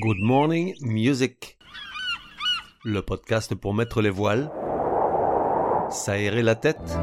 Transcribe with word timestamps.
Good 0.00 0.20
Morning 0.20 0.76
Music. 0.80 1.58
Le 2.84 3.02
podcast 3.02 3.56
pour 3.56 3.74
mettre 3.74 4.00
les 4.00 4.10
voiles, 4.10 4.48
s'aérer 5.90 6.42
la 6.42 6.54
tête, 6.54 6.96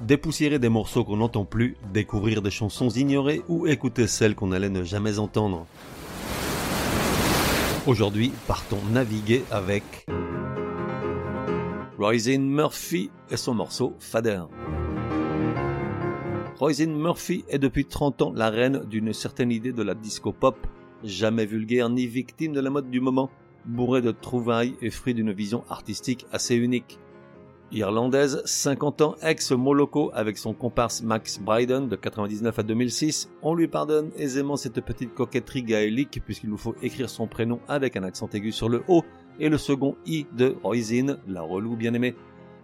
dépoussiérer 0.00 0.58
des 0.58 0.70
morceaux 0.70 1.04
qu'on 1.04 1.18
n'entend 1.18 1.44
plus, 1.44 1.76
découvrir 1.92 2.40
des 2.40 2.50
chansons 2.50 2.88
ignorées 2.88 3.42
ou 3.48 3.66
écouter 3.66 4.06
celles 4.06 4.34
qu'on 4.34 4.52
allait 4.52 4.70
ne 4.70 4.84
jamais 4.84 5.18
entendre. 5.18 5.66
Aujourd'hui, 7.86 8.32
partons 8.46 8.82
naviguer 8.90 9.44
avec 9.50 10.06
Roisin 11.98 12.38
Murphy 12.38 13.10
et 13.30 13.36
son 13.36 13.52
morceau 13.52 13.94
Fader. 13.98 14.44
Roisin 16.58 16.86
Murphy 16.86 17.44
est 17.50 17.58
depuis 17.58 17.84
30 17.84 18.22
ans 18.22 18.32
la 18.34 18.48
reine 18.48 18.82
d'une 18.86 19.12
certaine 19.12 19.50
idée 19.50 19.72
de 19.72 19.82
la 19.82 19.94
disco 19.94 20.32
pop 20.32 20.56
jamais 21.04 21.46
vulgaire 21.46 21.88
ni 21.88 22.06
victime 22.06 22.52
de 22.52 22.60
la 22.60 22.70
mode 22.70 22.90
du 22.90 23.00
moment, 23.00 23.30
bourré 23.64 24.02
de 24.02 24.10
trouvailles 24.10 24.74
et 24.80 24.90
fruit 24.90 25.14
d'une 25.14 25.32
vision 25.32 25.64
artistique 25.68 26.26
assez 26.32 26.56
unique. 26.56 26.98
Irlandaise, 27.72 28.42
50 28.46 29.00
ans, 29.00 29.14
ex-Moloko 29.22 30.10
avec 30.12 30.38
son 30.38 30.54
comparse 30.54 31.02
Max 31.02 31.38
Bryden 31.38 31.88
de 31.88 31.94
99 31.94 32.58
à 32.58 32.62
2006, 32.64 33.30
on 33.42 33.54
lui 33.54 33.68
pardonne 33.68 34.10
aisément 34.16 34.56
cette 34.56 34.80
petite 34.80 35.14
coquetterie 35.14 35.62
gaélique 35.62 36.20
puisqu'il 36.24 36.50
nous 36.50 36.56
faut 36.56 36.74
écrire 36.82 37.08
son 37.08 37.28
prénom 37.28 37.60
avec 37.68 37.96
un 37.96 38.02
accent 38.02 38.28
aigu 38.32 38.50
sur 38.50 38.68
le 38.68 38.82
haut 38.88 39.04
et 39.38 39.48
le 39.48 39.56
second 39.56 39.94
I 40.04 40.26
de 40.36 40.56
Roisin, 40.64 41.18
la 41.28 41.42
relou 41.42 41.76
bien 41.76 41.94
aimée. 41.94 42.16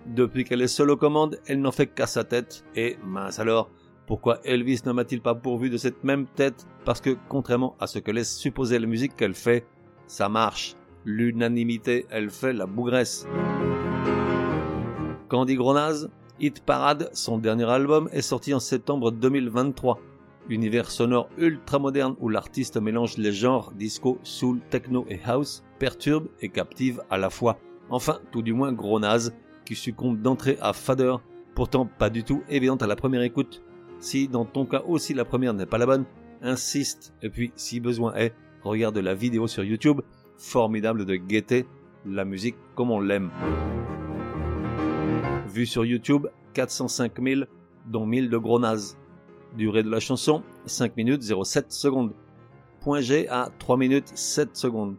Depuis 0.06 0.42
qu'elle 0.44 0.62
est 0.62 0.68
seule 0.68 0.90
aux 0.90 0.96
commandes, 0.96 1.38
elle 1.46 1.60
n'en 1.60 1.72
fait 1.72 1.86
qu'à 1.86 2.06
sa 2.06 2.24
tête, 2.24 2.64
et 2.74 2.96
mince 3.04 3.38
alors, 3.38 3.70
pourquoi 4.06 4.38
Elvis 4.44 4.82
ne 4.86 4.92
m'a-t-il 4.92 5.20
pas 5.20 5.34
pourvu 5.34 5.68
de 5.68 5.76
cette 5.76 6.04
même 6.04 6.26
tête? 6.26 6.66
Parce 6.84 7.00
que, 7.00 7.16
contrairement 7.28 7.74
à 7.80 7.86
ce 7.86 7.98
que 7.98 8.12
laisse 8.12 8.36
supposer 8.36 8.78
la 8.78 8.86
musique 8.86 9.16
qu'elle 9.16 9.34
fait, 9.34 9.66
ça 10.06 10.28
marche. 10.28 10.76
L'unanimité, 11.04 12.06
elle 12.10 12.30
fait 12.30 12.52
la 12.52 12.66
bougresse. 12.66 13.26
Candy 15.28 15.56
Gronaz, 15.56 16.08
Hit 16.38 16.60
Parade, 16.60 17.10
son 17.14 17.38
dernier 17.38 17.68
album, 17.68 18.08
est 18.12 18.22
sorti 18.22 18.54
en 18.54 18.60
septembre 18.60 19.10
2023. 19.10 19.98
Univers 20.48 20.90
sonore 20.92 21.28
ultra 21.38 21.80
moderne 21.80 22.14
où 22.20 22.28
l'artiste 22.28 22.76
mélange 22.76 23.16
les 23.16 23.32
genres 23.32 23.72
disco, 23.72 24.18
soul, 24.22 24.60
techno 24.70 25.04
et 25.08 25.18
house, 25.24 25.64
perturbe 25.80 26.28
et 26.40 26.48
captive 26.48 27.02
à 27.10 27.18
la 27.18 27.30
fois. 27.30 27.58
Enfin, 27.90 28.20
tout 28.30 28.42
du 28.42 28.52
moins 28.52 28.72
Gronaz, 28.72 29.32
qui 29.64 29.74
succombe 29.74 30.22
d'entrée 30.22 30.58
à 30.60 30.72
Fader, 30.72 31.16
pourtant 31.56 31.86
pas 31.86 32.10
du 32.10 32.22
tout 32.22 32.42
évidente 32.48 32.82
à 32.82 32.86
la 32.86 32.94
première 32.94 33.22
écoute. 33.22 33.64
Si 33.98 34.28
dans 34.28 34.44
ton 34.44 34.66
cas 34.66 34.82
aussi 34.86 35.14
la 35.14 35.24
première 35.24 35.54
n'est 35.54 35.66
pas 35.66 35.78
la 35.78 35.86
bonne, 35.86 36.04
insiste 36.42 37.14
et 37.22 37.30
puis 37.30 37.52
si 37.56 37.80
besoin 37.80 38.14
est, 38.14 38.34
regarde 38.62 38.98
la 38.98 39.14
vidéo 39.14 39.46
sur 39.46 39.64
YouTube, 39.64 40.00
formidable 40.36 41.04
de 41.04 41.16
guetter 41.16 41.66
la 42.04 42.24
musique 42.24 42.56
comme 42.74 42.90
on 42.90 43.00
l'aime. 43.00 43.30
Vue 45.48 45.66
sur 45.66 45.84
YouTube, 45.84 46.26
405 46.54 47.22
000, 47.22 47.40
dont 47.86 48.06
1000 48.06 48.30
de 48.30 48.36
gros 48.36 48.58
nazes. 48.58 48.96
Durée 49.56 49.82
de 49.82 49.90
la 49.90 50.00
chanson, 50.00 50.42
5 50.66 50.96
minutes 50.96 51.22
07 51.22 51.72
secondes. 51.72 52.12
Point 52.80 53.00
G 53.00 53.26
à 53.28 53.48
3 53.58 53.76
minutes 53.78 54.12
7 54.14 54.56
secondes. 54.56 54.96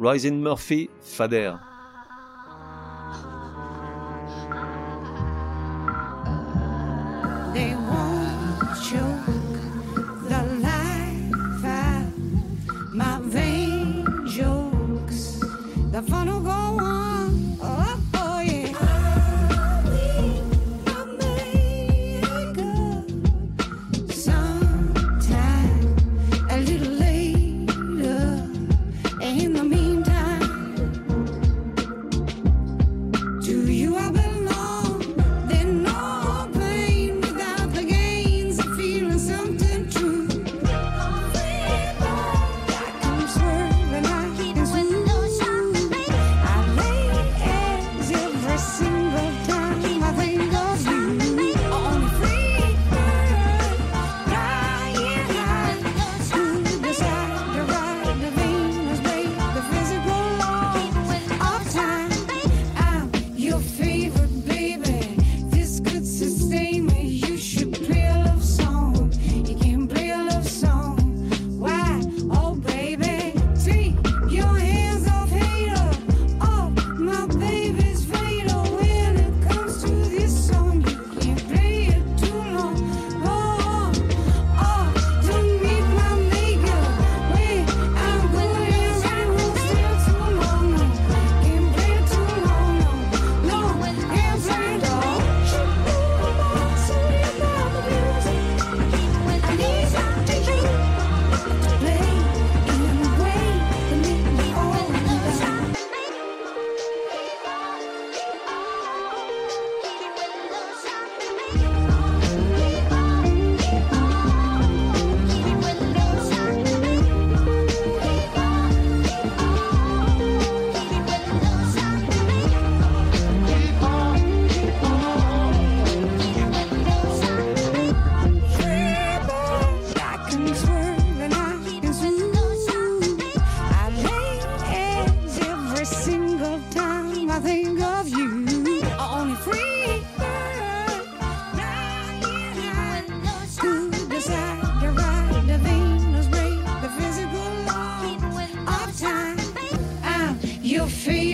Rising 0.00 0.40
Murphy, 0.40 0.90
Fader. 1.00 1.54
The 15.96 16.02
fun 16.02 16.28
will 16.28 16.40
go 16.40 16.50
on. 16.50 17.15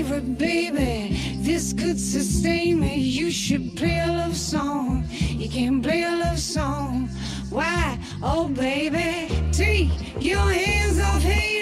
Baby. 0.01 1.37
This 1.43 1.73
could 1.73 2.01
sustain 2.01 2.81
me. 2.81 2.97
You 2.97 3.31
should 3.31 3.77
play 3.77 3.99
a 3.99 4.07
love 4.07 4.37
song. 4.37 5.05
You 5.11 5.49
can 5.49 5.83
play 5.83 6.03
a 6.05 6.17
love 6.17 6.39
song. 6.39 7.09
Why? 7.51 7.99
Oh, 8.23 8.49
baby, 8.49 9.29
take 9.53 9.91
your 10.19 10.51
hands 10.51 10.99
off 10.99 11.23
hater, 11.23 11.62